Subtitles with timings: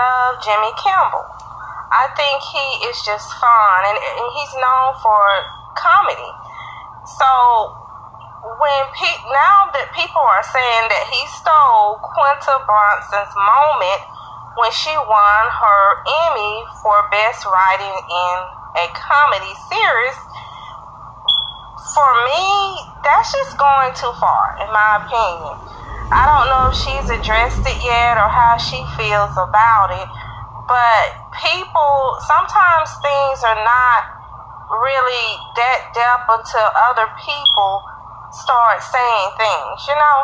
[0.00, 1.28] of Jimmy Kimmel.
[1.92, 5.20] I think he is just fun, and, and he's known for
[5.76, 6.32] comedy.
[7.18, 7.28] So
[8.56, 14.00] when pe- now that people are saying that he stole Quinta Brunson's moment
[14.56, 15.82] when she won her
[16.24, 18.36] Emmy for best writing in
[18.80, 20.18] a comedy series,
[21.92, 22.46] for me,
[23.02, 25.79] that's just going too far, in my opinion.
[26.10, 30.10] I don't know if she's addressed it yet or how she feels about it,
[30.66, 31.06] but
[31.38, 34.00] people, sometimes things are not
[34.74, 37.86] really that deep until other people
[38.34, 40.18] start saying things, you know.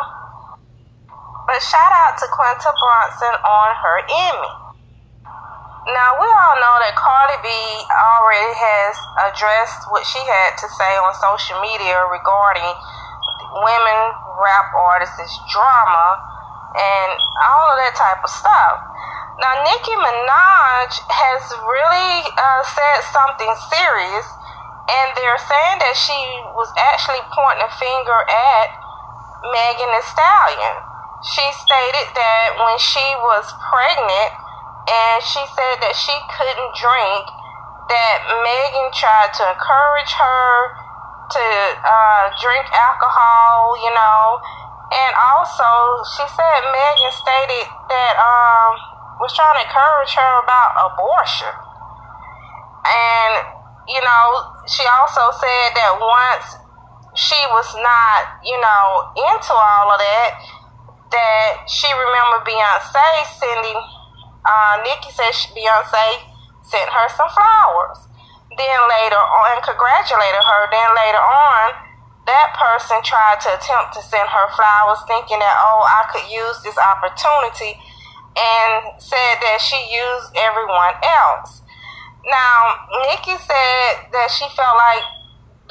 [1.47, 4.53] But shout out to Quinta Brunson on her Emmy.
[5.87, 8.95] Now, we all know that Cardi B already has
[9.31, 12.75] addressed what she had to say on social media regarding
[13.63, 13.99] women
[14.37, 16.21] rap artists' drama
[16.77, 17.11] and
[17.41, 18.77] all of that type of stuff.
[19.37, 24.25] Now, Nicki Minaj has really uh, said something serious
[24.87, 26.17] and they're saying that she
[26.55, 28.71] was actually pointing a finger at
[29.51, 30.79] Megan Thee Stallion.
[31.21, 34.31] She stated that when she was pregnant
[34.87, 37.29] and she said that she couldn't drink,
[37.91, 40.86] that Megan tried to encourage her
[41.31, 41.45] to
[41.83, 44.39] uh, drink alcohol, you know,
[44.87, 45.67] and also
[46.15, 48.71] she said Megan stated that um,
[49.19, 51.51] was trying to encourage her about abortion.
[52.87, 54.27] And you know,
[54.67, 56.59] she also said that once
[57.15, 60.31] she was not, you know, into all of that,
[61.11, 63.79] that she remembered Beyonce sending,
[64.45, 66.29] uh, Nicki said she, Beyonce
[66.61, 68.07] sent her some flowers.
[68.57, 70.61] Then later on, congratulated her.
[70.73, 71.65] Then later on,
[72.25, 76.59] that person tried to attempt to send her flowers, thinking that, oh, I could use
[76.65, 77.79] this opportunity,
[78.35, 81.61] and said that she used everyone else.
[82.25, 85.05] Now, Nicki said that she felt like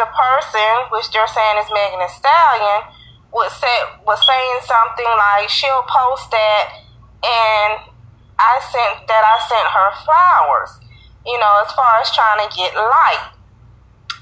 [0.01, 2.89] the person, which they're saying is Megan Thee Stallion,
[3.33, 6.65] was say, was saying something like she'll post that,
[7.21, 7.93] and
[8.39, 10.86] I sent that I sent her flowers.
[11.27, 13.33] You know, as far as trying to get light.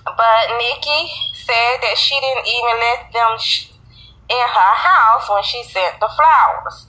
[0.04, 3.68] But Nicki said that she didn't even let them sh-
[4.28, 6.86] in her house when she sent the flowers.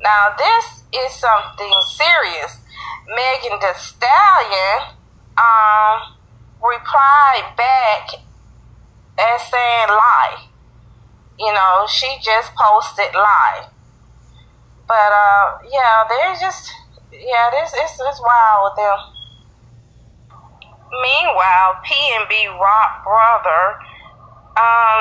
[0.00, 2.58] Now, this is something serious
[3.08, 4.96] Megan Thee Stallion
[5.36, 6.16] um,
[6.62, 8.08] replied back
[9.18, 10.48] as saying lie.
[11.38, 13.68] You know, she just posted lie.
[14.86, 16.72] But uh, yeah, they're just
[17.12, 19.23] yeah, this it's it's wild with them.
[21.02, 23.78] Meanwhile, P and B Rock brother
[24.54, 25.00] um,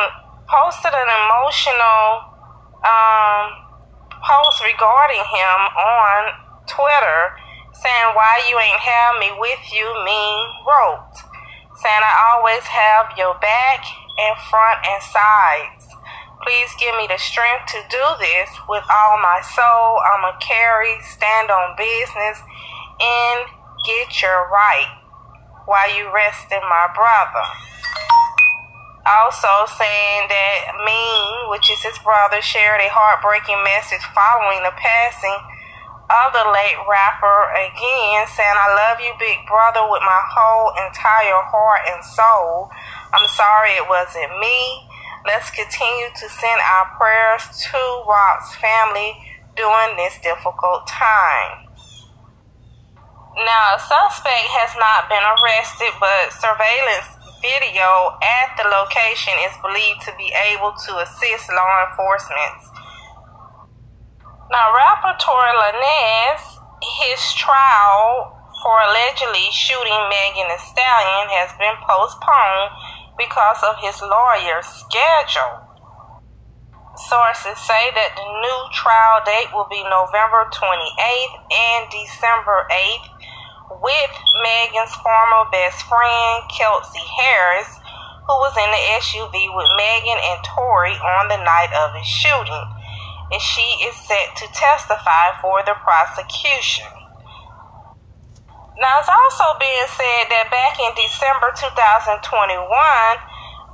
[0.49, 2.33] posted an emotional
[2.81, 3.45] um,
[4.21, 6.19] post regarding him on
[6.65, 7.35] Twitter
[7.73, 11.33] saying why you ain't have me with you mean wrote
[11.75, 13.83] saying I always have your back
[14.17, 15.89] and front and sides.
[16.45, 19.99] Please give me the strength to do this with all my soul.
[20.03, 22.39] I'ma carry, stand on business,
[22.99, 23.47] and
[23.85, 25.02] get your right
[25.65, 27.45] while you resting my brother.
[29.03, 35.35] Also saying that Mean, which is his brother, shared a heartbreaking message following the passing
[36.07, 41.41] of the late rapper again saying, I love you, big brother, with my whole entire
[41.47, 42.71] heart and soul.
[43.11, 44.87] I'm sorry it wasn't me.
[45.25, 49.15] Let's continue to send our prayers to Rock's family
[49.55, 51.67] during this difficult time.
[53.35, 60.05] Now, a suspect has not been arrested, but surveillance video at the location is believed
[60.07, 62.73] to be able to assist law enforcement
[64.53, 66.61] now, rapper Tory Lanez,
[67.01, 72.69] his trial for allegedly shooting Megan Thee Stallion has been postponed
[73.17, 75.57] because of his lawyer's schedule.
[77.09, 83.09] Sources say that the new trial date will be November 28th and December 8th,
[83.81, 87.71] with Megan's former best friend, Kelsey Harris,
[88.27, 92.83] who was in the SUV with Megan and Tory on the night of his shooting
[93.33, 96.85] and she is set to testify for the prosecution.
[98.77, 102.21] Now, it's also being said that back in December 2021,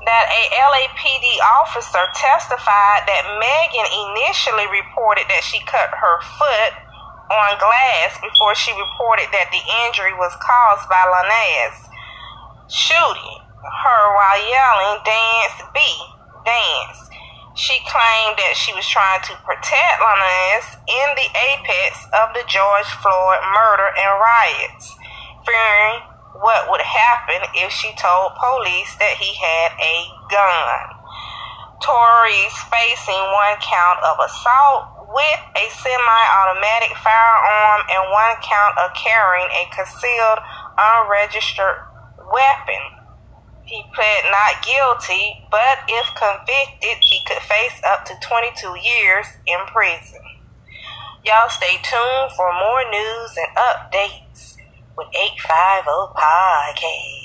[0.07, 6.71] that a LAPD officer testified that Megan initially reported that she cut her foot
[7.29, 11.89] on glass before she reported that the injury was caused by Lanez
[12.69, 15.81] shooting her while yelling, Dance B,
[16.45, 17.09] dance.
[17.57, 22.87] She claimed that she was trying to protect Lanez in the apex of the George
[23.03, 24.95] Floyd murder and riots,
[25.43, 26.07] fearing
[26.39, 30.99] what would happen if she told police that he had a gun.
[31.83, 38.93] Tory's facing one count of assault with a semi automatic firearm and one count of
[38.93, 40.39] carrying a concealed,
[40.77, 41.81] unregistered
[42.29, 42.83] weapon.
[43.65, 49.59] He pled not guilty, but if convicted, he could face up to 22 years in
[49.67, 50.21] prison.
[51.25, 54.57] Y'all stay tuned for more news and updates
[54.97, 57.18] with 850 Podcast.